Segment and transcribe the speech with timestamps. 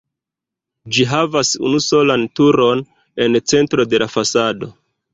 [0.95, 2.83] Ĝi havas unusolan turon
[3.27, 4.77] en centro de la fasado.